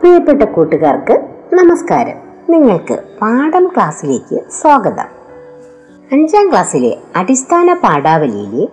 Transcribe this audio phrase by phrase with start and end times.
[0.00, 2.16] പ്രിയപ്പെട്ട കൂട്ടുകാർക്ക് നമസ്കാരം.
[2.50, 5.08] നിങ്ങൾക്ക് പാഠം ക്ലാസ്സിലേക്ക് സ്വാഗതം.
[6.12, 8.68] അഞ്ചാം ക്ലാസ്സിലെ അടിസ്ഥാന പാഠാവലിയിലെ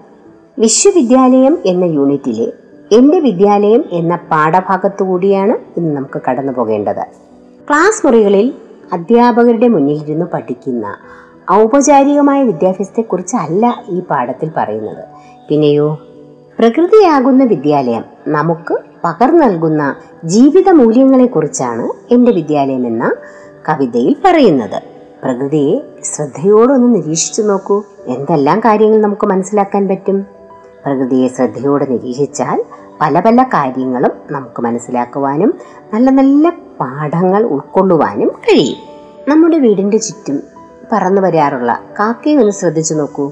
[0.59, 2.53] വിശ്വവിദ്യാലയം എന്ന യൂണിറ്റിലെ
[2.95, 7.05] എന്റെ വിദ്യാലയം എന്ന പാഠഭാഗത്തു കൂടിയാണ് ഇന്ന് നമുക്ക് കടന്നു പോകേണ്ടത്.
[7.67, 8.53] ക്ലാസ് മുറികളിൽ
[8.93, 10.95] അധ്യാപകരുടെ മുന്നിൽ മുന്നിലിരുന്ന് പഠിക്കുന്ന
[11.51, 15.03] ഔപചാരികമായ വിദ്യാഭ്യാസത്തെക്കുറിച്ചല്ല ഈ പാഠത്തിൽ പറയുന്നത്.
[15.49, 15.97] പിന്നെയോ
[16.59, 18.03] പ്രകൃതിയാകുന്ന വിദ്യാലയം.
[18.27, 23.15] നമുക്ക് പകർന്നു നൽകുന്ന ജീവിത മൂല്യങ്ങളെക്കുറിച്ചാണ് എന്റെ വിദ്യാലയം എന്ന
[23.69, 24.81] കവിതയിൽ പറയുന്നത്.
[25.23, 27.83] പ്രകൃതിയെ ശ്രദ്ധയോടൊന്ന് നിരീക്ഷിച്ചു നോക്കൂ.
[28.07, 30.25] എന്തെല്ലാം കാര്യങ്ങൾ നമുക്ക് മനസ്സിലാക്കാൻ പറ്റും?
[30.85, 32.65] പ്രകൃതിയെ ശ്രദ്ധയോടെ നിരീക്ഷിച്ചാൽ
[33.01, 35.53] പല പല കാര്യങ്ങളും നമുക്ക് മനസ്സിലാക്കുവാനും
[35.93, 38.77] നല്ല നല്ല പാഠങ്ങൾ ഉൾക്കൊള്ളുവാനും കഴിയും.
[39.27, 40.43] നമ്മുടെ വീടിന്റെ ചുറ്റും
[40.91, 43.31] പറന്നു വരാറുള്ള കാക്കയെ ഒന്ന് ശ്രദ്ധിച്ചു നോക്കൂ.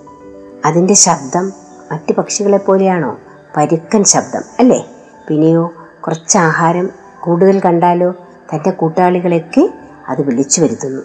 [0.66, 1.62] അതിന്റെ ശബ്ദം
[1.94, 3.17] മറ്റ് പക്ഷികളെ പോലെയാണോ?
[3.58, 4.86] പരുക്കൻ ശബ്ദം അല്ലേ?
[5.27, 5.73] പിന്നെയോ
[6.08, 8.11] കുറച്ച് ആഹാരം കൂടുതൽ കണ്ടാലോ?
[8.53, 9.73] തന്റെ കൂട്ടാളികളെയൊക്കെ
[10.09, 11.02] അത് വിളിച്ചു വരുത്തുന്നു.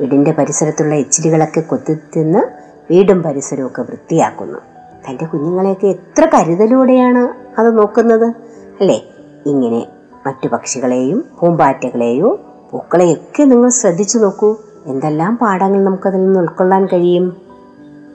[0.00, 2.38] വീടിന്റെ പരിസരത്തുള്ള എച്ചിലുകളൊക്കെ കൊത്തിത്തിന്ന്
[2.90, 4.58] വീടും പരിസരവും ഒക്കെ വൃത്തിയാക്കുന്നു.
[5.08, 7.28] തന്റെ കുഞ്ഞുങ്ങളെയൊക്കെ എത്ര കരുതലോടെയാണ്
[7.60, 8.26] അത് നോക്കുന്നത്
[8.80, 9.02] അല്ലേ?
[9.46, 9.86] ഇങ്ങനെ
[10.26, 14.56] മറ്റു പക്ഷികളെയും പൂമ്പാറ്റകളെയോ പൂക്കളെയൊക്കെ നിങ്ങൾ ശ്രദ്ധിച്ചു നോക്കൂ.
[14.86, 17.47] എന്തെല്ലാം പാഠങ്ങൾ നമുക്കതിൽ നിന്ന് ഉൾക്കൊള്ളാൻ കഴിയും?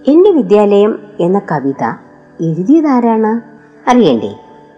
[0.07, 1.83] എന്റെ വിദ്യാലയം എന്ന കവിത
[2.41, 3.41] എഴുതിയതാരാണ്?
[3.89, 4.35] അറിയണ്ടേ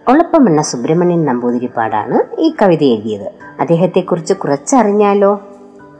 [0.08, 3.32] ഒളപ്പമണ്ണ സുബ്രഹ്മണ്യൻ നമ്പൂതിരിപ്പാടാണ് ഈ കവിത എഴുതിയത്.
[3.60, 5.40] അദ്ദേഹത്തെക്കുറിച്ച് കുറച്ചറിഞ്ഞാലോ?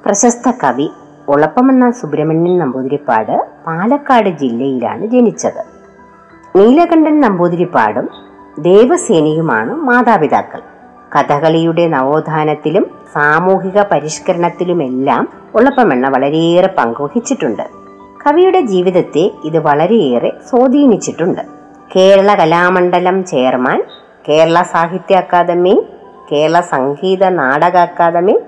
[0.07, 0.91] പ്രശസ്ത കവി
[1.29, 5.63] ഒളപ്പമണ്ണ സുബ്രഹ്മണ്യൻ നമ്പൂതിരിപ്പാട് പാലക്കാട് ജില്ലയിലാണ് ജനിച്ചത്.
[6.59, 8.09] നീലകണ്ഠൻ നമ്പൂതിരിപ്പാടും
[8.59, 10.61] ദേവസേനയുമാണ് മാതാപിതാക്കൾ.
[11.19, 17.86] കഥകളിയുടെ നവോത്ഥാനത്തിലും സാമൂഹിക പരിഷ്കരണത്തിലുമെല്ലാം ഒളപ്പമെണ്ണ വളരെയേറെ പങ്കുവഹിച്ചിട്ടുണ്ട്.
[18.27, 21.41] കവിയുടെ ജീവിതത്തെ ഇത് വളരെയേറെ സ്വാധീനിച്ചിട്ടുണ്ട്.
[21.97, 23.85] കേരള കലാമണ്ഡലം ചെയർമാൻ
[24.29, 25.83] കേരള സാഹിത്യ അക്കാദമി
[26.33, 28.39] കേരള സംഗീത നാടക അക്കാദമി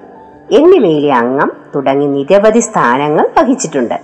[0.52, 3.94] എന്നിവയിലെ അംഗം തുടങ്ങി നിരവധി സ്ഥാനങ്ങൾ വഹിച്ചിട്ടുണ്ട്.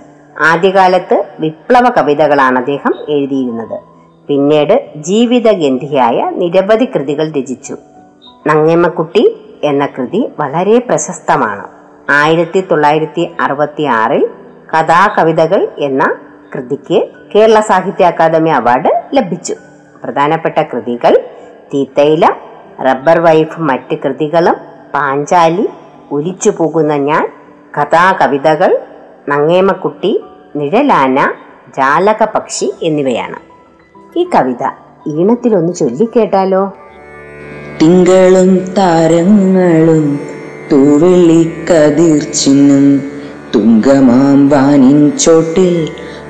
[0.41, 3.79] ആദ്യകാലത്ത് വിപ്ലവ കവിതകളാണ് അദ്ദേഹം എഴുതിയിരുന്നത്.
[4.27, 7.77] പിന്നീട് ജീവിതഗന്ധിയായ നിരവധി കൃതികൾ രചിച്ചു.
[8.47, 11.67] നങ്ങേമ്മക്കുട്ടി എന്ന കൃതി വളരെ പ്രശസ്തമാണ്.
[12.09, 14.29] ആയിരത്തി തൊള്ളായിരത്തി അറുപത്തി ആറിൽ
[14.73, 16.15] കഥാകവിതകൾ എന്ന
[16.55, 19.55] കൃതിക്ക് കേരള സാഹിത്യ അക്കാദമി അവാർഡ് ലഭിച്ചു.
[20.03, 21.17] പ്രധാനപ്പെട്ട കൃതികൾ
[21.73, 22.29] തീത്തൈല
[22.81, 24.55] റബ്ബർ വൈഫ് മറ്റ് കൃതികളും
[24.93, 25.69] പാഞ്ചാലി
[26.11, 27.31] ഒലിച്ചു പോകുന്ന ഞാൻ
[27.81, 28.79] കഥാകവിതകൾ
[29.29, 30.23] നങ്ങേമക്കുട്ടി
[30.55, 31.33] നിഴലാന
[31.77, 33.39] ജാലക പക്ഷി എന്നിവയാണ്.
[34.19, 34.63] ഈ കവിത
[35.07, 36.73] ഈണത്തിലൊന്ന് ചൊല്ലിക്കേട്ടാലോ?
[37.81, 40.19] തിങ്കളും താരങ്ങളും
[40.71, 41.41] തൂവെള്ളി
[42.33, 43.14] ചിന്നും
[43.55, 45.87] തുങ്കമാം വാനിൻ ചോട്ടിൽ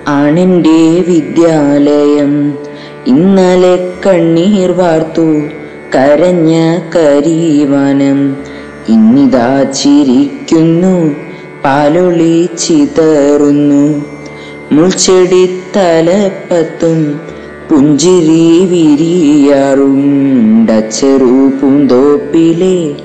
[0.08, 2.54] ആണെന്റെ വിദ്യാലയം.
[3.08, 5.42] ഇന്നലെ കണ്ണീർ വാർത്തു
[5.96, 8.38] കരഞ്ഞ കരീവനം.
[8.90, 11.16] ഇന്നിതാ ചിരിക്കുന്നു
[11.66, 14.06] പാലൊളി ചിതറുന്നു.
[14.72, 17.20] മുൾച്ചെടി തലപ്പത്തും
[17.70, 22.96] പുഞ്ചിരി വിരിയാറുണ്ടച്ചെറു പൂന്തോപ്പിലെ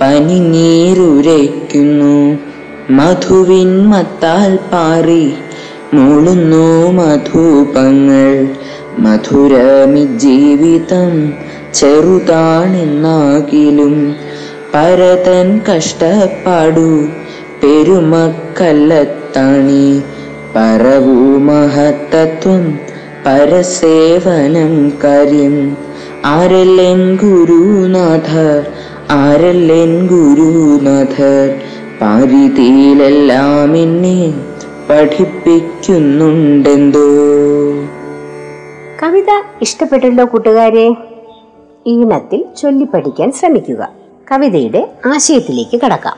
[0.00, 2.55] പനിനീരുരയ്ക്കുന്നു.
[2.90, 5.34] മധുവിൻ മത്താൽ പാറി.
[5.94, 8.48] മൂളുന്നു മധുപങ്ങൾ.
[8.98, 11.32] മധുരമി ജീവിതം
[11.74, 14.16] ചെറുതാണെന്നാകിലും
[14.74, 17.08] പരതൻ കഷ്ടപ്പാടു
[17.62, 20.02] പെരുമക്കല്ലത്താണി.
[20.56, 22.78] പറവൂ മഹത്തത്വം
[23.26, 25.76] പരസേവനം കാര്യം.
[26.24, 28.66] ആരല്ലെൻ ഗുരുനാഥർ
[29.10, 31.54] ആരല്ലെൻ ഗുരുനാഥർ
[32.00, 34.46] പാരിതിയിലെല്ലാം എന്നെ
[34.90, 37.08] പഠിപ്പിക്കുന്നുണ്ടെന്തോ?
[39.02, 40.96] കവിത ഇഷ്ടപ്പെട്ടല്ലോ കൂട്ടുകാരെ?
[41.86, 43.88] ഈണത്തിൽ ചൊല്ലിപ്പഠിക്കാൻ ശ്രമിക്കുക.
[44.32, 46.16] കവിതയുടെ ആശയത്തിലേക്ക് കടക്കാം.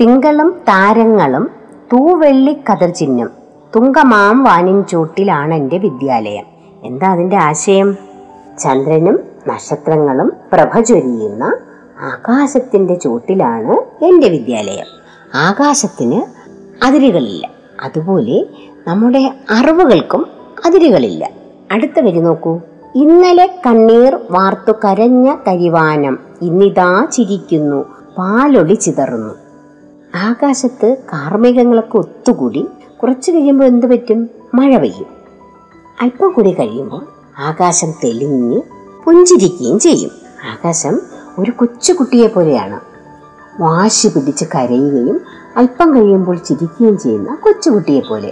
[0.00, 1.50] തിങ്കളും താരങ്ങളും
[1.92, 3.30] തൂവെള്ളി കതിർ ചിഹ്നം
[3.76, 6.44] തുങ്കമാം വാനിൻ ചൂട്ടിലാണ് എന്റെ വിദ്യാലയം.
[6.84, 7.96] എന്താ അതിന്റെ ആശയം?
[8.62, 11.56] ചന്ദ്രനും നക്ഷത്രങ്ങളും പ്രഭ ചൊരിയുന്ന
[12.00, 14.86] ആകാശത്തിന്റെ ചോട്ടിലാണ് എന്റെ വിദ്യാലയം.
[15.34, 16.22] ആകാശത്തിന്
[16.84, 17.50] അതിരുകളില്ല.
[17.82, 18.46] അതുപോലെ
[18.88, 20.26] നമ്മുടെ അറിവുകൾക്കും
[20.66, 21.30] അതിരുകളില്ല.
[21.72, 22.60] അടുത്ത വരി നോക്കൂ.
[22.94, 27.84] ഇന്നലെ കണ്ണീർ വാർത്തു കരഞ്ഞ കരിവാനം ഇന്നിതാ ചിരിക്കുന്നു
[28.18, 29.34] പാലൊളി ചിതറുന്നു.
[30.14, 32.66] ആകാശത്ത് കാർമ്മികങ്ങളൊക്കെ ഒത്തുകൂടി
[33.02, 34.30] കുറച്ച് കഴിയുമ്പോൾ എന്ത് പറ്റും?
[34.54, 35.06] മഴ പെയ്യും.
[36.00, 37.06] അല്പം കൂടി കഴിയുമ്പോൾ
[37.38, 38.60] ആകാശം തെളിഞ്ഞ്
[39.04, 40.10] പുഞ്ചിരിക്കുകയും ചെയ്യും.
[40.52, 41.00] ആകാശം
[41.38, 42.80] ഒരു കൊച്ചുകുട്ടിയെ പോലെയാണ്.
[43.62, 45.20] വാശി പിടിച്ച് കരയുകയും
[45.56, 48.28] അല്പം കഴിയുമ്പോൾ ചിരിക്കുകയും ചെയ്യുന്ന കൊച്ചുകുട്ടിയെ പോലെ.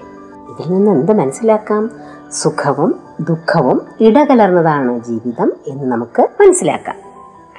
[0.51, 1.91] ഇതിൽ നിന്ന് എന്ത് മനസ്സിലാക്കാം?
[2.33, 6.97] സുഖവും ദുഃഖവും ഇടകലർന്നതാണ് ജീവിതം എന്ന് നമുക്ക് മനസ്സിലാക്കാം.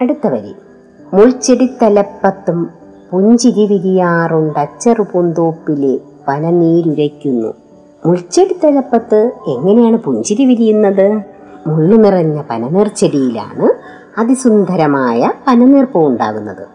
[0.02, 0.56] അടുത്ത വരി.
[1.14, 2.70] മുൾച്ചെടിത്തലപ്പത്തും
[3.12, 7.54] പുഞ്ചിരി വിരിയാറുണ്ട് അച്ചറു പൂന്തോപ്പിലെ പനനീരുരയ്ക്കുന്നു
[8.06, 11.22] മുൾച്ചെടി തലപ്പത്ത് എങ്ങനെയാണ് പുഞ്ചിരി വിരിയുന്നത്?
[11.68, 13.74] മുള്ളു നിറഞ്ഞ പനനീർച്ചെടിയിലാണ്
[14.18, 16.68] അതിസുന്ദരമായ പനനീർപ്പൂ ഉണ്ടാകുന്നത്.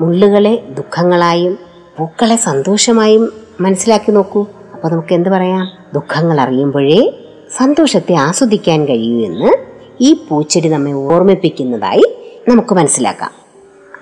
[0.00, 1.58] മുള്ളുകളെ ദുഃഖങ്ങളായും
[1.98, 4.46] പൂക്കളെ സന്തോഷമായും മനസ്സിലാക്കി നോക്കൂ.
[4.74, 5.68] അപ്പോൾ നമുക്ക് എന്ത് പറയാം?
[5.94, 7.18] ദുഃഖങ്ങൾ അറിയുമ്പോഴേ
[7.56, 9.52] സന്തോഷത്തെ ആസ്വദിക്കാൻ കഴിയൂ എന്ന്
[10.00, 12.16] ഈ പൂച്ചെടി നമ്മെ ഓർമ്മിപ്പിക്കുന്നതായി
[12.48, 13.30] നമുക്ക് മനസ്സിലാക്കാം.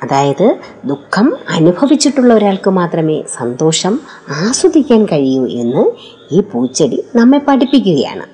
[0.02, 5.90] അതായത് ദുഃഖം അനുഭവിച്ചിട്ടുള്ള ഒരാൾക്ക് മാത്രമേ സന്തോഷം ആസ്വദിക്കാൻ കഴിയൂ എന്ന്
[6.32, 8.26] ഈ പൂച്ചെടി നമ്മെ പഠിപ്പിക്കുകയാണ്.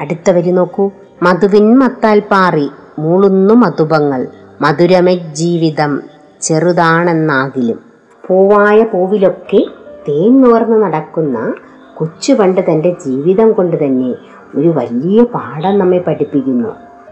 [0.00, 0.90] അടുത്ത വരി നോക്കൂ.
[1.22, 2.70] മധുവിൻ മത്താൽ പാറി
[3.00, 4.26] മൂളുന്നു മധുപങ്ങൾ.
[4.60, 6.02] മധുരമ ജീവിതം.
[6.42, 7.78] ചെറുതാണെന്നാകിലും.
[8.26, 9.64] പൂവായ പൂവിലൊക്കെ
[10.08, 11.54] തേൻ നോർന്ന് നടക്കുന്ന
[11.94, 14.14] കൊച്ചു പണ്ട് തന്റെ ജീവിതം കൊണ്ട് തന്നെ
[14.54, 16.68] ഒരു വലിയ പാഠം നമ്മെ പഠിപ്പിക്കുന്നു.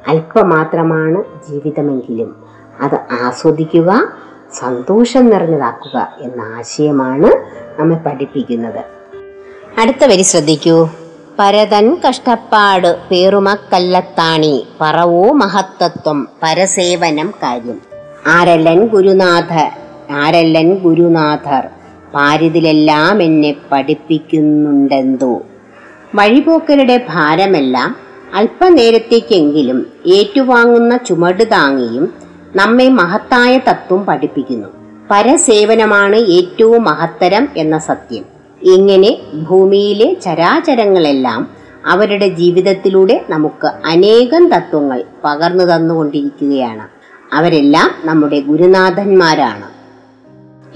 [0.09, 2.37] അല്പമാത്രമാണ് ജീവിതമെങ്കിലും.
[2.81, 4.13] അത് ആസ്വദിക്കുക
[4.53, 7.33] സന്തോഷം നിറഞ്ഞതാക്കുക എന്ന ആശയമാണ്
[7.81, 8.85] നമ്മെ പഠിപ്പിക്കുന്നത്.
[9.81, 10.89] അടുത്ത വരി ശ്രദ്ധിക്കൂ.
[11.39, 14.67] പരതൻ കഷ്ടപ്പാട് പേറുമക്കല്ലത്താണി.
[14.81, 17.81] പറവോ മഹത്തത്വം പരസേവനം കാര്യം.
[18.27, 19.53] ആരല്ലൻ ഗുരുനാഥ
[20.13, 21.69] ആരല്ലൻ ഗുരുനാഥർ
[22.15, 25.43] പാരിതിലെല്ലാം എന്നെ പഠിപ്പിക്കുന്നുണ്ടെന്തോ.
[26.15, 27.97] വഴിപോക്കരുടെ ഭാരമെല്ലാം
[28.35, 32.13] അല്പനേരത്തേക്കെങ്കിലും ഏറ്റുവാങ്ങുന്ന ചുമട് താങ്ങിയും
[32.57, 34.69] നമ്മെ മഹത്തായ തത്വം പഠിപ്പിക്കുന്നു.
[35.11, 38.38] പരസേവനമാണ് ഏറ്റവും മഹത്തരം എന്ന സത്യം.
[38.63, 41.51] ഇങ്ങനെ ഭൂമിയിലെ ചരാചരങ്ങളെല്ലാം
[41.87, 46.89] അവരുടെ ജീവിതത്തിലൂടെ നമുക്ക് അനേകം തത്വങ്ങൾ പകർന്നു തന്നുകൊണ്ടിരിക്കുകയാണ്.
[47.35, 49.71] അവരെല്ലാം നമ്മുടെ ഗുരുനാഥന്മാരാണ്.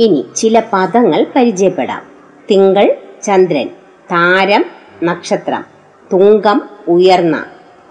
[0.03, 2.03] ഇനി ചില പദങ്ങൾ പരിചയപ്പെടാം.
[2.51, 3.67] തിങ്കൾ ചന്ദ്രൻ
[4.05, 4.65] താരം
[5.05, 5.65] നക്ഷത്രം
[6.13, 7.45] തുങ്കം ഉയർന്ന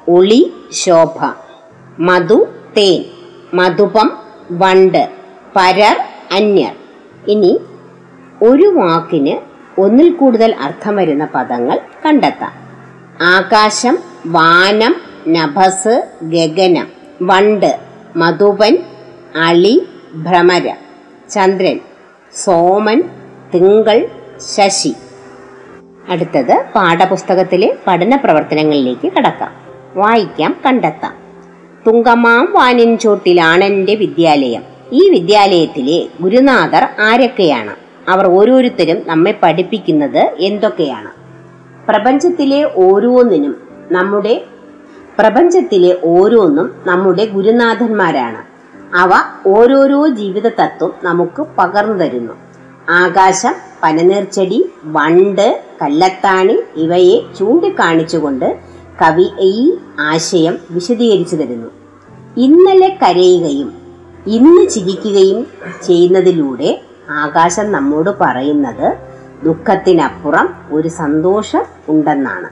[0.09, 1.33] ഒളി ശോഭ
[1.99, 2.47] മധു
[2.77, 3.03] തേൻ
[3.53, 4.17] മധുപം
[4.51, 5.09] വണ്ട്
[5.55, 5.95] പരർ
[6.31, 6.71] അന്യർ.
[7.27, 7.59] ഇനി
[8.43, 12.51] ഒരു വാക്കിന് ഒന്നിൽ കൂടുതൽ അർത്ഥം വരുന്ന പദങ്ങൾ കണ്ടെത്താം.
[13.21, 14.95] ആകാശം വാനം
[15.29, 16.87] നഭസ് ഗഗനം
[17.21, 17.79] വണ്ട്
[18.15, 18.77] മധുപൻ
[19.35, 20.73] അളി ഭ്രമര
[21.29, 21.79] ചന്ദ്രൻ
[22.35, 23.03] സോമൻ
[23.55, 24.07] തിങ്കൾ
[24.55, 24.93] ശശി.
[26.09, 29.51] അടുത്തത് പാഠപുസ്തകത്തിലെ പഠന പ്രവർത്തനങ്ങളിലേക്ക് കടക്കാം.
[29.95, 31.13] വായിക്കാം കണ്ടെത്താം.
[31.87, 34.63] തുങ്കമാം വാനിൻ ചോട്ടിലാണെന്റെ വിദ്യാലയം.
[34.91, 37.80] ഈ വിദ്യാലയത്തിലെ ഗുരുനാഥർ ആരൊക്കെയാണ്?
[38.09, 41.11] അവർ ഓരോരുത്തരും നമ്മെ പഠിപ്പിക്കുന്നത് എന്തൊക്കെയാണ്?
[41.87, 43.55] പ്രപഞ്ചത്തിലെ ഓരോന്നിനും
[43.91, 44.45] നമ്മുടെ
[45.19, 48.51] പ്രപഞ്ചത്തിലെ ഓരോന്നും നമ്മുടെ ഗുരുനാഥന്മാരാണ്.
[48.95, 49.11] അവ
[49.47, 52.33] ഓരോരോ ജീവിത തത്വം നമുക്ക് പകർന്നു തരുന്നു.
[52.89, 53.53] ആകാശം
[53.83, 58.59] പനനീർച്ചെടി വണ്ട് കല്ലത്താണി ഇവയെ ചൂണ്ടിക്കാണിച്ചുകൊണ്ട്
[59.01, 61.67] കവി ഈ ആശയം വിശദീകരിച്ചു തരുന്നു.
[62.37, 63.73] ഇന്നലെ കരയുകയും
[64.27, 65.47] ഇന്ന് ചിരിക്കുകയും
[65.83, 66.81] ചെയ്യുന്നതിലൂടെ
[67.11, 68.97] ആകാശം നമ്മോട് പറയുന്നത്
[69.43, 72.49] ദുഃഖത്തിനപ്പുറം ഒരു സന്തോഷം ഉണ്ടെന്നാണ്.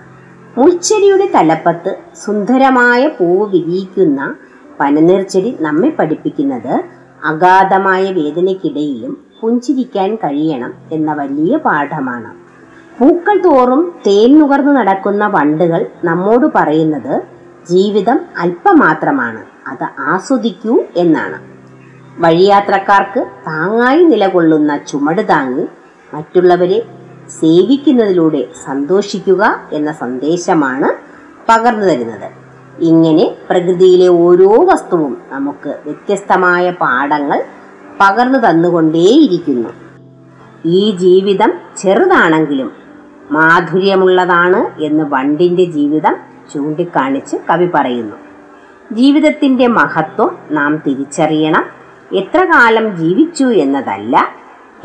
[0.58, 4.36] മുൾച്ചെടിയുടെ തലപ്പത്ത് സുന്ദരമായ പൂവ് വിരിയിക്കുന്ന
[4.80, 6.84] പനനീർച്ചെടി നമ്മെ പഠിപ്പിക്കുന്നത്
[7.24, 12.32] അഗാധമായ വേദനയ്ക്കിടയിലും പുഞ്ചിരിക്കാൻ കഴിയണം എന്ന വലിയ പാഠമാണ്.
[13.00, 17.22] പൂക്കൾ തോറും തേൻ നുകർന്നു നടക്കുന്ന വണ്ടുകൾ നമ്മോട് പറയുന്നത്
[17.70, 19.42] ജീവിതം അല്പമാത്രമാണ്.
[19.68, 21.49] അത് ആസ്വദിക്കൂ എന്നാണ്.
[22.20, 25.66] വഴിയാത്രക്കാർക്ക് താങ്ങായി നിലകൊള്ളുന്ന ചുമട് താങ്ങി
[26.14, 26.80] മറ്റുള്ളവരെ
[27.30, 30.90] സേവിക്കുന്നതിലൂടെ സന്തോഷിക്കുക എന്ന സന്ദേശമാണ്
[31.50, 32.32] പകർന്നു തരുന്നത്.
[32.80, 37.44] ഇങ്ങനെ പ്രകൃതിയിലെ ഓരോ വസ്തുവും നമുക്ക് വ്യത്യസ്തമായ പാഠങ്ങൾ
[38.00, 39.70] പകർന്നു തന്നുകൊണ്ടേയിരിക്കുന്നു.
[40.66, 42.72] ഈ ജീവിതം ചെറുതാണെങ്കിലും
[43.32, 46.16] മാധുര്യമുള്ളതാണ് എന്ന് വണ്ടിന്റെ ജീവിതം
[46.54, 48.16] ചൂണ്ടിക്കാണിച്ച് കവി പറയുന്നു.
[48.92, 51.79] ജീവിതത്തിന്റെ മഹത്വം നാം തിരിച്ചറിയണം.
[52.18, 54.30] എത്ര കാലം ജീവിച്ചു എന്നതല്ല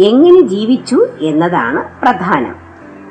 [0.01, 2.57] എങ്ങനെ ജീവിച്ചു എന്നതാണ് പ്രധാനം.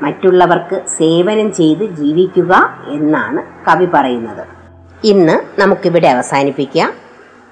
[0.01, 4.45] മറ്റുള്ളവർക്ക് സേവനം ചെയ്ത് ജീവിക്കുക എന്നാണ് കവി പറയുന്നത്.
[5.03, 6.91] ഇന്ന് നമുക്കിവിടെ അവസാനിപ്പിക്കാം.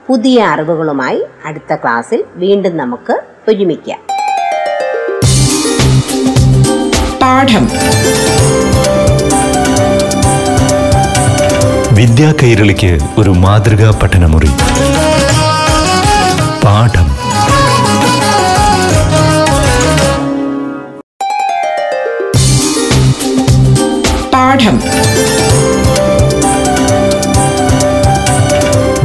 [0.08, 4.00] പുതിയ അറിവുകളുമായി അടുത്ത ക്ലാസ്സിൽ വീണ്ടും നമുക്ക് ഒരുമിക്കാം.
[7.22, 7.66] പാഠം.
[11.96, 14.50] വിദ്യാ കൈരളിക്ക് ഒരു മാതൃകാ പഠനമുറി.
[16.64, 17.08] പാഠം.
[24.34, 24.82] പാഠം.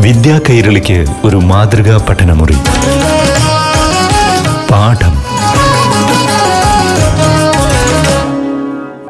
[0.02, 2.56] വിദ്യാ കൈരളിക്ക് ഒരു മാതൃകാ പഠനമുറി.
[4.70, 5.16] പാഠം.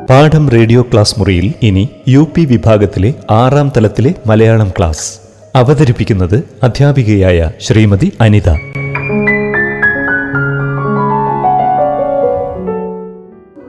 [0.07, 5.26] പാഠം റേഡിയോ ക്ലാസ് മുറിയിൽ ഇനി യു പി വിഭാഗത്തിലെ ആറാം തലത്തിലെ മലയാളം ക്ലാസ്.
[5.57, 8.49] അവതരിപ്പിക്കുന്നത് അധ്യാപികയായ ശ്രീമതി അനിത.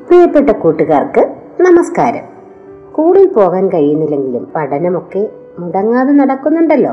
[0.08, 2.24] പ്രിയപ്പെട്ട കൂട്ടുകാർക്ക് നമസ്കാരം.
[2.89, 5.29] സ്കൂളിൽ പോകാൻ കഴിയുന്നില്ലെങ്കിലും പഠനമൊക്കെ
[5.60, 6.91] മുടങ്ങാതെ നടക്കുന്നുണ്ടല്ലോ.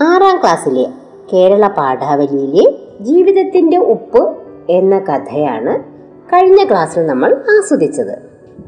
[0.00, 0.86] ആറാം ക്ലാസ്സിലെ
[1.32, 4.36] കേരള പാഠാവലിയിലെ ജീവിതത്തിന്റെ ഉപ്പ്
[4.70, 5.82] എന്ന കഥയാണ്
[6.32, 8.18] കഴിഞ്ഞ ക്ലാസ്സിൽ നമ്മൾ ആസ്വദിച്ചത്.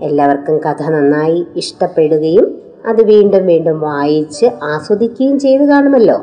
[0.02, 6.20] എല്ലാവർക്കും കഥ നന്നായി ഇഷ്ടപ്പെടുകയും അത് വീണ്ടും വീണ്ടും വായിച്ച് ആസ്വദിക്കുകയും ചെയ്തു കാണുമല്ലോ.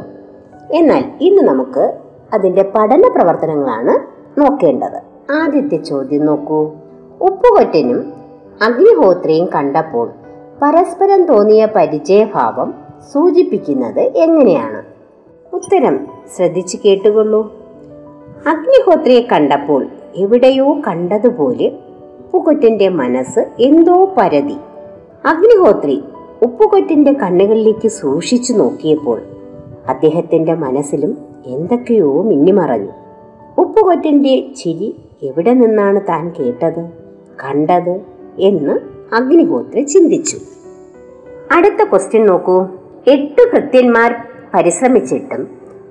[0.71, 1.97] എന്നാൽ ഇന്ന് നമുക്ക്
[2.33, 3.99] അതിന്റെ പഠന പ്രവർത്തനങ്ങളാണ്
[4.39, 4.97] നോക്കേണ്ടത്.
[5.31, 6.71] ആദ്യത്തെ ചോദ്യം നോക്കൂ.
[7.21, 8.13] ഉപ്പുകൊറ്റനും
[8.61, 10.11] അഗ്നിഹോത്രിയും കണ്ടപ്പോൾ
[10.61, 12.73] പരസ്പരം തോന്നിയ പരിചയഭാവം
[13.13, 14.83] സൂചിപ്പിക്കുന്നത് എങ്ങനെയാണ്?
[15.55, 17.53] ഉത്തരം ശ്രദ്ധിച്ചു കേട്ടുകൊള്ളൂ.
[18.47, 21.71] അഗ്നിഹോത്രിയെ കണ്ടപ്പോൾ എവിടെയോ കണ്ടതുപോലെ
[22.19, 24.57] ഉപ്പുകൊറ്റന്റെ മനസ്സ് എന്തോ പരതി.
[25.25, 26.03] അഗ്നിഹോത്രി
[26.43, 29.21] ഉപ്പുകൊറ്റന്റെ കണ്ണുകളിലേക്ക് സൂക്ഷിച്ചു നോക്കിയപ്പോൾ
[29.89, 32.91] അദ്ദേഹത്തിന്റെ മനസ്സിലും എന്തൊക്കെയോ മിന്നിമറഞ്ഞു.
[33.57, 36.89] ഉപ്പുകൊറ്റന്റെ ചിരി എവിടെ നിന്നാണ് താൻ കേട്ടത്
[37.43, 38.01] കണ്ടത്
[38.39, 38.79] എന്ന്
[39.15, 40.38] അഗ്നിഹോത്ര ചിന്തിച്ചു.
[41.51, 42.65] അടുത്ത ക്വസ്റ്റ്യൻ നോക്കൂ.
[43.07, 44.15] എട്ട് കൃത്യന്മാർ
[44.53, 45.48] പരിശ്രമിച്ചിട്ടും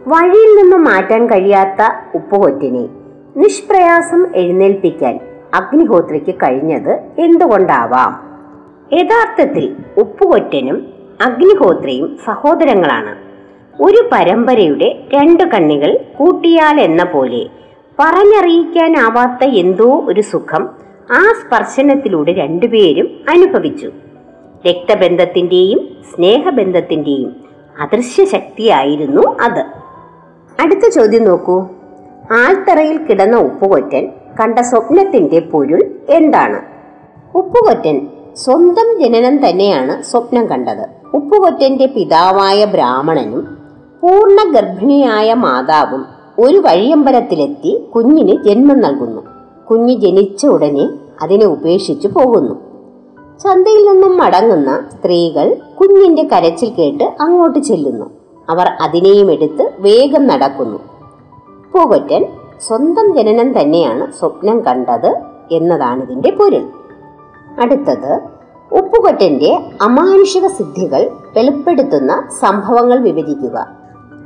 [0.07, 2.88] വഴിയിൽ നിന്നും മാറ്റാൻ കഴിയാത്ത ഉപ്പുകൊറ്റിനെ
[3.37, 5.21] നിഷ്പ്രയാസം എഴുന്നേൽപ്പിക്കാൻ
[5.54, 8.29] അഗ്നിഹോത്രയ്ക്ക് കഴിഞ്ഞത് എന്തുകൊണ്ടാവാം?
[8.92, 10.87] യഥാർത്ഥത്തിൽ ഉപ്പുകൊറ്റനും
[11.20, 13.16] അഗ്നിഹോത്രയും സഹോദരങ്ങളാണ്.
[13.82, 17.47] ഒരു പരമ്പരയുടെ രണ്ടു കണ്ണികൾ കൂട്ടിയാൽ എന്ന പോലെ
[17.99, 20.70] പറഞ്ഞറിയിക്കാനാവാത്ത എന്തോ ഒരു സുഖം
[21.12, 23.90] ആ സ്പർശനത്തിലൂടെ രണ്ടുപേരും അനുഭവിച്ചു.
[24.68, 25.78] രക്തബന്ധത്തിന്റെയും
[26.14, 27.37] സ്നേഹബന്ധത്തിന്റെയും
[27.80, 29.64] അദൃശ്യ ശക്തിയായിരുന്നു അത്.
[30.61, 31.61] അടുത്ത ചോദ്യം നോക്കൂ.
[32.32, 36.62] ആൽത്തറയിൽ കിടന്ന ഉപ്പുകൊറ്റൻ കണ്ട സ്വപ്നത്തിന്റെ പൊരുൾ എന്താണ്?
[37.35, 41.16] ഉപ്പുകൊറ്റൻ സ്വന്തം ജനനം തന്നെയാണ് സ്വപ്നം കണ്ടത്.
[41.16, 43.58] ഉപ്പുകൊറ്റന്റെ പിതാവായ ബ്രാഹ്മണനും
[44.02, 46.06] പൂർണ ഗർഭിണിയായ മാതാവും
[46.38, 49.22] ഒരു വഴിയമ്പലത്തിലെത്തി കുഞ്ഞിന് ജന്മം നൽകുന്നു.
[49.70, 50.88] കുഞ്ഞ് ജനിച്ച ഉടനെ
[51.22, 52.54] അതിനെ ഉപേക്ഷിച്ചു പോകുന്നു.
[53.38, 58.10] ചന്തയിൽ നിന്നും മടങ്ങുന്ന സ്ത്രീകൾ കുഞ്ഞിന്റെ കരച്ചിൽ കേട്ട് അങ്ങോട്ട് ചെല്ലുന്നു.
[58.49, 60.78] അവർ അതിനെയും എടുത്ത് വേഗം നടക്കുന്നു.
[61.72, 62.26] പൂകൊറ്റൻ
[62.66, 65.16] സ്വന്തം ജനനം തന്നെയാണ് സ്വപ്നം കണ്ടത്
[65.52, 66.79] എന്നതാണ് ഇതിന്റെ പൊരുൾ.
[67.61, 68.12] അടുത്തത്
[68.73, 73.81] ഉപ്പുകൊറ്റന്റെ അമാനുഷിക സിദ്ധികൾ വെളിപ്പെടുത്തുന്ന സംഭവങ്ങൾ വിവരിക്കുക.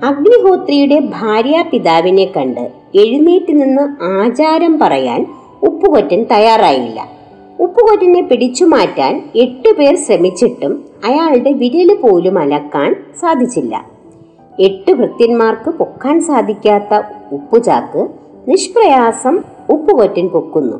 [0.04, 5.26] അഗ്നിഹോത്രിയുടെ ഭാര്യ പിതാവിനെ കണ്ട് എഴുന്നേറ്റ് നിന്ന് ആചാരം പറയാൻ
[5.62, 7.08] ഉപ്പുകൊറ്റൻ തയ്യാറായില്ല.
[7.60, 13.84] ഉപ്പുകൊറ്റനെ പിടിച്ചു മാറ്റാൻ എട്ടുപേർ ശ്രമിച്ചിട്ടും അയാളുടെ വിരൽ പോലും അലക്കാൻ സാധിച്ചില്ല.
[14.60, 18.08] എട്ട് ഭൃത്യന്മാർക്ക് പൊക്കാൻ സാധിക്കാത്ത ഉപ്പുചാക്ക്
[18.48, 20.76] നിഷ്പ്രയാസം ഉപ്പുകൊറ്റൻ പൊക്കുന്നു.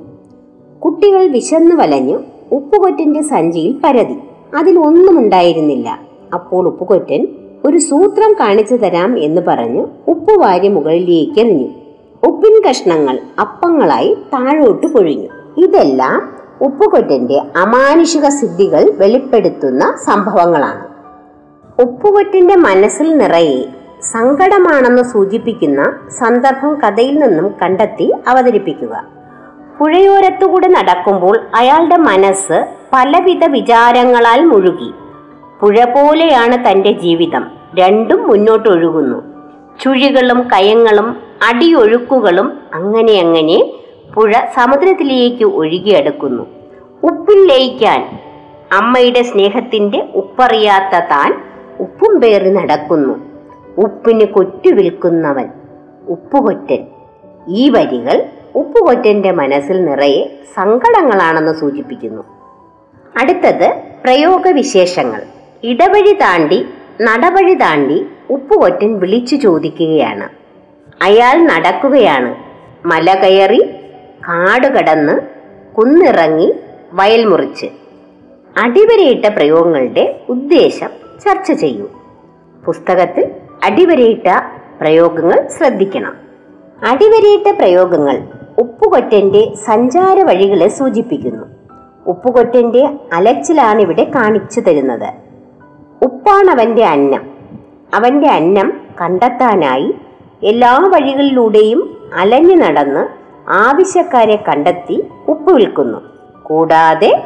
[0.78, 2.18] കുട്ടികൾ വിശന്നു വലഞ്ഞു
[2.52, 4.18] ഉപ്പുകൊറ്റന്റെ സഞ്ചിയിൽ പരതി.
[4.56, 5.98] അതിൽ ഒന്നും ഉണ്ടായിരുന്നില്ല.
[6.34, 7.28] അപ്പോൾ ഉപ്പുകൊറ്റൻ
[7.64, 11.68] ഒരു സൂത്രം കാണിച്ചു തരാം എന്ന് പറഞ്ഞ് ഉപ്പുവാരി മുകളിലേക്ക് എറിഞ്ഞു.
[12.22, 15.28] ഉപ്പിൻ കഷ്ണങ്ങൾ അപ്പങ്ങളായി താഴോട്ട് പൊഴിഞ്ഞു.
[15.56, 20.94] ഇതെല്ലാം ഉപ്പുകൊറ്റന്റെ അമാനുഷിക സിദ്ധികൾ വെളിപ്പെടുത്തുന്ന സംഭവങ്ങളാണ്.
[21.82, 23.64] ഉപ്പുകൊറ്റന്റെ മനസ്സിൽ നിറയെ
[24.12, 29.23] സങ്കടമാണെന്ന് സൂചിപ്പിക്കുന്ന സന്ദർഭം കഥയിൽ നിന്നും കണ്ടെത്തി അവതരിപ്പിക്കുക.
[29.80, 34.90] പുഴയോരത്തുകൂടെ നടക്കുമ്പോൾ അയാളുടെ മനസ്സ് പലവിധ വിചാരങ്ങളാൽ മുഴുകി.
[35.60, 37.46] പുഴ പോലെയാണ് തന്റെ ജീവിതം.
[37.78, 39.22] രണ്ടും മുന്നോട്ടൊഴുകുന്നു.
[39.80, 41.16] ചുഴികളും കയങ്ങളും
[41.48, 43.72] അടിയൊഴുക്കുകളും അങ്ങനെ അങ്ങനെ
[44.14, 46.46] പുഴ സമുദ്രത്തിലേക്ക് ഒഴുകിയെടുക്കുന്നു.
[47.02, 48.18] ഉപ്പിൽ ലയിക്കാൻ
[48.72, 51.44] അമ്മയുടെ സ്നേഹത്തിന്റെ ഉപ്പറിയാത്ത താൻ
[51.80, 53.14] ഉപ്പും പേറി നടക്കുന്നു.
[53.78, 55.48] ഉപ്പിന് കൊറ്റു വിൽക്കുന്നവൻ
[56.08, 56.86] ഉപ്പുകൊറ്റൻ.
[57.48, 58.24] ഈ വരികൾ
[58.54, 62.22] ഉപ്പുകൊറ്റന്റെ മനസ്സിൽ നിറയെ സങ്കടങ്ങളാണെന്ന് സൂചിപ്പിക്കുന്നു.
[63.20, 65.22] അടുത്തത് പ്രയോഗവിശേഷങ്ങൾ.
[65.64, 66.66] ഇടവഴി താണ്ടി
[67.02, 70.28] നടവഴി താണ്ടി ഉപ്പുകൊറ്റൻ വിളിച്ചു ചോദിക്കുകയാണ്.
[71.02, 72.36] അയാൾ നടക്കുകയാണ്.
[72.86, 73.62] മല കയറി
[74.28, 75.20] കാട് കടന്ന്
[75.74, 76.54] കുന്നിറങ്ങി
[76.92, 77.66] വയൽ മുറിച്ച്.
[78.56, 80.90] അടിവരയിട്ട പ്രയോഗങ്ങളുടെ ഉദ്ദേശം
[81.24, 81.88] ചർച്ച ചെയ്യൂ.
[82.64, 83.30] പുസ്തകത്തിൽ
[83.64, 84.26] അടിവരയിട്ട
[84.80, 86.16] പ്രയോഗങ്ങൾ ശ്രദ്ധിക്കണം.
[86.88, 88.22] അടിവരയിട്ട പ്രയോഗങ്ങൾ
[88.58, 91.46] ഉപ്പുകൊറ്റന്റെ സഞ്ചാര വഴികളെ സൂചിപ്പിക്കുന്നു.
[92.06, 95.12] ഉപ്പുകൊറ്റന്റെ അലച്ചിലാണ് ഇവിടെ കാണിച്ചു തരുന്നത്.
[96.04, 97.22] ഉപ്പാണവന്റെ അന്നം.
[97.94, 99.94] അവന്റെ അന്നം കണ്ടെത്താനായി
[100.42, 103.08] എല്ലാ വഴികളിലൂടെയും അലഞ്ഞു നടന്ന്
[103.50, 105.98] ആവശ്യക്കാരെ കണ്ടെത്തി ഉപ്പ് വിൽക്കുന്നു.
[106.42, 107.22] കൂടാതെ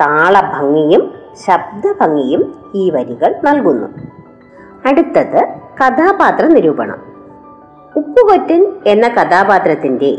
[0.00, 1.12] താളഭംഗിയും
[1.46, 3.88] ശബ്ദഭംഗിയും ഈ വരികൾ നൽകുന്നു.
[4.86, 5.48] അടുത്തത്
[5.80, 6.98] കഥാപാത്ര നിരൂപണം
[7.96, 10.18] ഉപ്പുകൊറ്റൻ എന്ന കഥാപാത്രത്തിന്റെ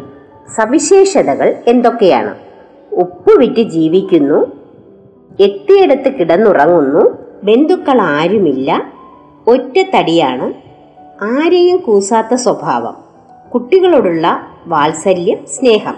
[0.49, 2.35] സവിശേഷതകൾ എന്തൊക്കെയാണ്?
[2.91, 4.51] ഉപ്പ് വിറ്റ് ജീവിക്കുന്നു
[5.39, 8.91] എത്തിയിടത്ത് കിടന്നുറങ്ങുന്നു ബന്ധുക്കൾ ആരുമില്ല
[9.47, 10.53] ഒറ്റത്തടിയാണ്
[11.23, 12.95] ആരെയും കൂസാത്ത സ്വഭാവം
[13.49, 15.95] കുട്ടികളോടുള്ള വാത്സല്യം സ്നേഹം.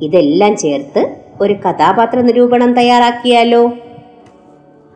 [0.00, 3.72] ഇതെല്ലാം ചേർത്ത് ഒരു കഥാപാത്ര നിരൂപണം തയ്യാറാക്കിയാലോ?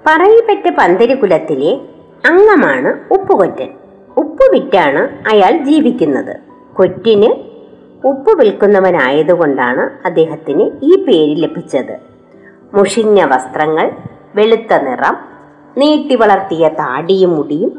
[0.07, 1.81] പറയിപ്പറ്റ പന്തിരികുലത്തിലെ
[2.27, 3.69] അംഗമാണ് ഉപ്പുകൊറ്റൻ.
[4.17, 6.37] ഉപ്പുവിറ്റാണ് അയാൾ ജീവിക്കുന്നത്.
[6.75, 7.48] കൊറ്റിന്
[8.05, 11.99] ഉപ്പ് വിൽക്കുന്നവനായതുകൊണ്ടാണ് അദ്ദേഹത്തിന് ഈ പേര് ലഭിച്ചത്.
[12.75, 13.91] മുഷിഞ്ഞ വസ്ത്രങ്ങൾ
[14.35, 15.17] വെളുത്ത നിറം
[15.79, 17.73] നീട്ടി വളർത്തിയ താടിയും മുടിയും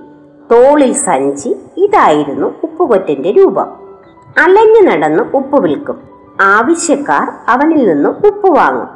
[0.52, 3.68] തോളിൽ സഞ്ചി ഇതായിരുന്നു ഉപ്പുകൊറ്റന്റെ രൂപം.
[4.38, 6.02] അലഞ്ഞു നടന്ന് ഉപ്പ് വിൽക്കും.
[6.42, 8.88] ആവശ്യക്കാർ അവനിൽ നിന്ന് ഉപ്പ് വാങ്ങും.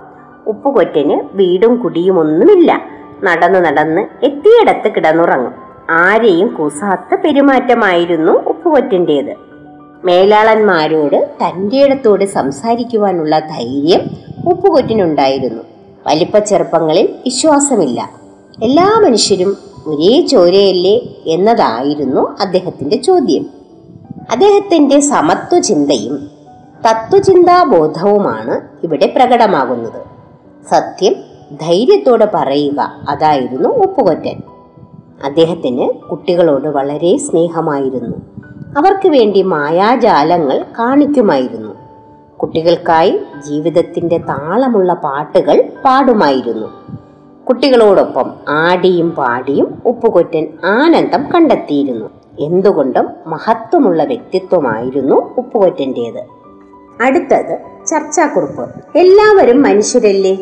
[0.48, 2.82] ഉപ്പുകൊറ്റന് വീടും കുടിയും ഒന്നുമില്ല.
[3.24, 5.54] നടന്ന് നടന്ന് എത്തിയിടത്ത് കിടന്നുറങ്ങും.
[5.90, 9.53] ആരെയും കൂസാത്ത പെരുമാറ്റമായിരുന്നു ഉപ്പുകൊറ്റന്റേത്
[10.06, 14.00] മേലാളന്മാരോട് തന്റെ ഇടത്തോട് സംസാരിക്കുവാനുള്ള ധൈര്യം
[14.48, 15.64] ഉപ്പുകൊറ്റിനുണ്ടായിരുന്നു.
[16.08, 18.10] വലിപ്പ ചെറുപ്പങ്ങളിൽ വിശ്വാസമില്ല.
[18.64, 19.58] എല്ലാ മനുഷ്യരും
[19.88, 23.50] ഒരേ ചോരയല്ലേ എന്നതായിരുന്നു അദ്ദേഹത്തിന്റെ ചോദ്യം.
[24.32, 26.30] അദ്ദേഹത്തിന്റെ സമത്വചിന്തയും
[26.90, 30.02] തത്വചിന്താബോധവുമാണ് ഇവിടെ പ്രകടമാകുന്നത്.
[30.72, 31.16] സത്യം
[31.62, 34.42] ധൈര്യത്തോടെ പറയുക അതായിരുന്നു ഉപ്പുകൊറ്റൻ.
[35.26, 38.18] അദ്ദേഹത്തിന് കുട്ടികളോട് വളരെ സ്നേഹമായിരുന്നു.
[38.78, 41.74] അവർക്ക് വേണ്ടി മായാജാലങ്ങൾ കാണിക്കുമായിരുന്നു.
[42.38, 46.68] കുട്ടികൾക്കായി ജീവിതത്തിന്റെ താളമുള്ള പാട്ടുകൾ പാടുമായിരുന്നു.
[47.50, 52.10] കുട്ടികളോടൊപ്പം ആടിയും പാടിയും ഉപ്പുകൊറ്റൻ ആനന്ദം കണ്ടെത്തിയിരുന്നു.
[52.40, 56.24] എന്തുകൊണ്ടും മഹത്വമുള്ള വ്യക്തിത്വമായിരുന്നു ഉപ്പുകൊറ്റന്റേത്.
[57.02, 58.70] അടുത്തത് ചർച്ചാക്കുറിപ്പ്.
[58.98, 60.38] എല്ലാവരും മനുഷ്യരല്ലേ?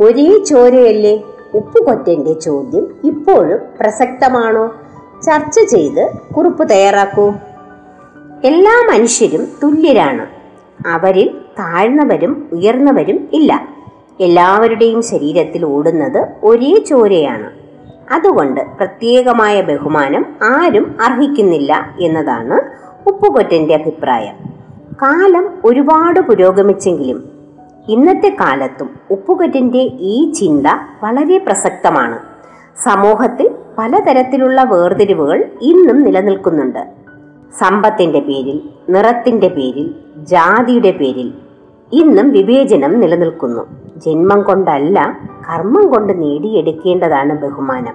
[0.00, 1.22] ഒരേ ചോരയല്ലേ?
[1.54, 4.74] ഉപ്പുകൊറ്റന്റെ ചോദ്യം ഇപ്പോഴും പ്രസക്തമാണോ?
[5.22, 7.32] ചർച്ച ചെയ്ത് കുറിപ്പ് തയ്യാറാക്കൂ.
[8.44, 10.26] എല്ലാ മനുഷ്യരും തുല്യരാണ്.
[10.88, 13.68] അവരിൽ താഴ്ന്നവരും ഉയർന്നവരും ഇല്ല.
[14.20, 17.50] എല്ലാവരുടെയും ശരീരത്തിൽ ഓടുന്നത് ഒരേ ചോരയാണ്.
[18.12, 22.60] അതുകൊണ്ട് പ്രത്യേകമായ ബഹുമാനം ആരും അർഹിക്കുന്നില്ല എന്നതാണ്
[23.08, 24.34] ഉപ്പുകൊറ്റന്റെ അഭിപ്രായം.
[25.02, 27.28] കാലം ഒരുപാട് പുരോഗമിച്ചെങ്കിലും
[27.88, 30.66] ഇന്നത്തെ കാലത്തും ഉപ്പുകൊറ്റന്റെ ഈ ചിന്ത
[31.02, 32.18] വളരെ പ്രസക്തമാണ്.
[32.84, 36.99] സമൂഹത്തിൽ പലതരത്തിലുള്ള വേർതിരിവുകൾ ഇന്നും നിലനിൽക്കുന്നുണ്ട്.
[37.58, 41.32] സമ്പത്തിന്റെ പേരിൽ നിറത്തിന്റെ പേരിൽ ജാതിയുടെ പേരിൽ
[41.92, 43.66] ഇന്നും വിവേചനം നിലനിൽക്കുന്നു.
[43.96, 45.18] ജന്മം കൊണ്ടല്ല
[45.50, 47.94] കർമ്മം കൊണ്ട് നേടിയെടുക്കേണ്ടതാണ് ബഹുമാനം.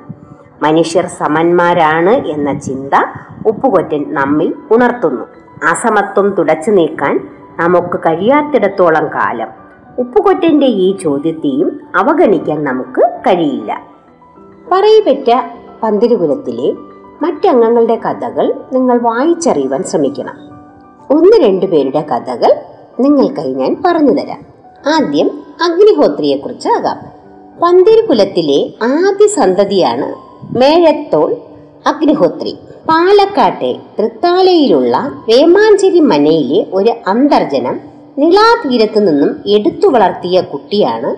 [0.61, 2.91] മനുഷ്യർ സമന്മാരാണ് എന്ന ചിന്ത
[3.47, 5.25] ഉപ്പുകൊറ്റൻ നമ്മിൽ ഉണർത്തുന്നു.
[5.71, 9.47] അസമത്വം തുടച്ചു നീക്കാൻ നമുക്ക് കഴിയാത്തിടത്തോളം കാലം.
[9.99, 13.81] ഉപ്പുകൊറ്റന്റെ ഈ ചോദ്യത്തെയും അവഗണിക്കാൻ നമുക്ക് കഴിയില്ല.
[14.71, 15.43] പറയപ്പെട്ട
[15.83, 20.35] പന്തിരുകുലത്തിലെ മറ്റംഗങ്ങളുടെ കഥകൾ നിങ്ങൾ വായിച്ചറിയുവാൻ ശ്രമിക്കണം.
[21.17, 22.55] ഒന്ന് രണ്ടു പേരുടെ കഥകൾ
[22.99, 24.45] നിങ്ങൾക്കായി ഞാൻ പറഞ്ഞു തരാം.
[24.95, 25.31] ആദ്യം
[25.63, 26.97] അഗ്നിഹോത്രിയെക്കുറിച്ച് ആകാം.
[27.63, 30.13] പന്തിരുകുലത്തിലെ ആദ്യ സന്തതിയാണ്
[30.57, 31.35] മേഴത്തോൾ
[31.87, 32.57] അഗ്നിഹോത്രി.
[32.89, 34.97] പാലക്കാട്ടെ തൃത്താലയിലുള്ള
[35.29, 37.79] വേമാഞ്ചേരി മനയിലെ ഒരു അന്തർജനം
[38.17, 41.15] നിളാതീരത്തു നിന്നും എടുത്തു വളർത്തിയ കുട്ടിയാണ്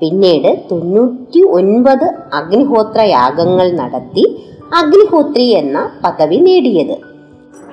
[0.00, 4.44] പിന്നീട് തൊണ്ണൂറ്റി ഒൻപത് അഗ്നിഹോത്ര യാഗങ്ങൾ നടത്തി
[4.76, 6.96] അഗ്നിഹോത്രി എന്ന പദവി നേടിയത്.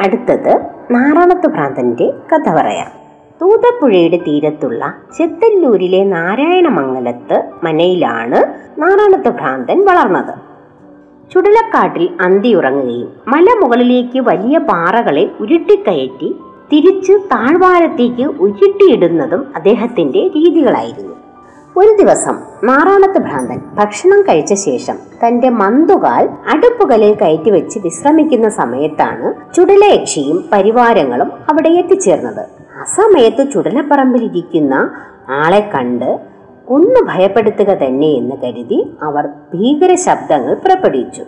[0.01, 2.91] അടുത്തത് നാറാണത്ത് ഭ്രാന്തന്റെ കഥ പറയാം.
[3.41, 8.35] തൂതപ്പുഴയുടെ തീരത്തുള്ള ചെത്തല്ലൂരിലെ നാരായണമംഗലത്ത് മനയിലാണ്
[8.81, 10.33] നാറാണത്ത് ഭ്രാന്തൻ വളർന്നത്.
[11.33, 16.35] ചുടലക്കാട്ടിൽ അന്തിയുറങ്ങുകയും മലമുകളിലേക്ക് വലിയ പാറകളെ ഉരുട്ടിക്കയറ്റി
[16.73, 21.15] തിരിച്ച് താഴ്വാരത്തേക്ക് ഉരുട്ടിയിടുന്നതും അദ്ദേഹത്തിന്റെ രീതികളായിരുന്നു.
[21.79, 30.37] ഒരു ദിവസം നാറാണത്ത് ഭ്രാന്തൻ ഭക്ഷണം കഴിച്ച ശേഷം തന്റെ മന്തുകാൽ അടുപ്പുകലിൽ കയറ്റി വെച്ച് വിശ്രമിക്കുന്ന സമയത്താണ് ചുടലയക്ഷിയും
[30.53, 32.43] പരിവാരങ്ങളും അവിടെ എത്തിച്ചേർന്നത്.
[32.79, 34.73] ആ സമയത്ത് ചുടലപ്പറമ്പിലിരിക്കുന്ന
[35.29, 36.09] ആളെ കണ്ട്
[36.67, 41.21] ഒന്ന് ഭയപ്പെടുത്തുക തന്നെ എന്ന് കരുതി അവർ ഭീകര ശബ്ദങ്ങൾ പുറപ്പെടുവിച്ചു.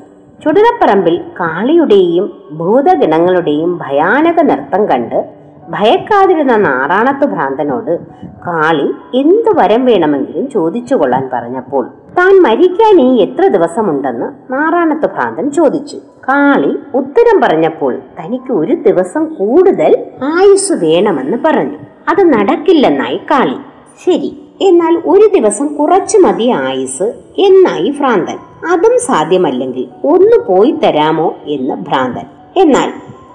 [0.43, 5.37] ചുടലപ്പറമ്പിൽ കാളിയുടെയും ഭൂതഗണങ്ങളുടെയും ഭയാനക നൃത്തം കണ്ട്
[5.69, 7.99] ഭയക്കാതിരുന്ന നാറാണത്ത് ഭ്രാന്തനോട്
[8.47, 15.95] കാളി എന്ത് വരം വേണമെങ്കിലും ചോദിച്ചു കൊള്ളാൻ പറഞ്ഞപ്പോൾ താൻ മരിക്കാൻ ഇനി എത്ര ദിവസമുണ്ടെന്ന് നാറാണത്ത് ഭ്രാന്തൻ ചോദിച്ചു.
[15.95, 21.77] കാളി ഉത്തരം പറഞ്ഞപ്പോൾ തനിക്ക് ഒരു ദിവസം കൂടുതൽ ആയുസ് വേണമെന്ന് പറഞ്ഞു.
[22.10, 23.58] അത് നടക്കില്ലെന്നായി കാളി.
[24.06, 28.38] ശരി എന്നാൽ ഒരു ദിവസം കുറച്ചു മതി ആയുസ് എന്നായി ഭ്രാന്തൻ.
[28.73, 32.25] അതും സാധ്യമല്ലെങ്കിൽ ഒന്ന് പോയി തരാമോ എന്ന് ഭ്രാന്തൻ.
[32.58, 32.91] എന്നാൽ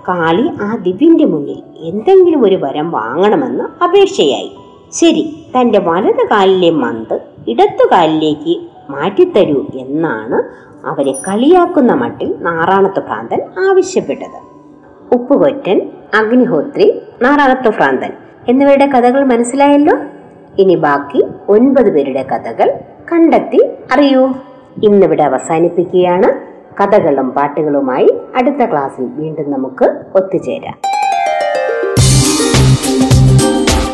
[0.09, 4.57] കാളി ആ ദിവ്യന്റെ മുന്നിൽ എന്തെങ്കിലും ഒരു വരം വാങ്ങണമെന്ന് അപേക്ഷയായി.
[4.93, 8.61] ശരി തന്റെ വലത് കാലിലെ മന്ത് ഇടത്തു കാലിലേക്ക്
[8.91, 14.39] മാറ്റിത്തരൂ എന്നാണ് അവരെ കളിയാക്കുന്ന മട്ടിൽ നാറാണത്ത് ഭ്രാന്തൻ ആവശ്യപ്പെട്ടത്.
[15.15, 18.13] ഉപ്പുകൊറ്റൻ അഗ്നിഹോത്രി നാറാണത്ത് ഭ്രാന്തൻ
[18.49, 19.97] എന്നിവരുടെ കഥകൾ മനസ്സിലായല്ലോ?
[20.59, 22.75] ഇനി ബാക്കി ഒൻപത് പേരുടെ കഥകൾ
[23.13, 23.61] കണ്ടെത്തി
[23.93, 24.35] അറിയൂ.
[24.83, 26.52] ഇന്നിവിടെ അവസാനിപ്പിക്കുകയാണ്.
[26.81, 30.79] കഥകളും പാട്ടുകളുമായി അടുത്ത ക്ലാസ്സിൽ വീണ്ടും നമുക്ക് ഒത്തുചേരാം.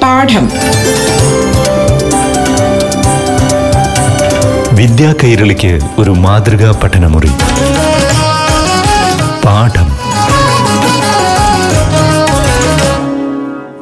[0.03, 0.51] പാഠം.
[4.77, 7.31] വിദ്യാ കൈരളിക്ക് ഒരു മാതൃകാ പഠനമുറി.
[9.45, 9.97] പാഠം.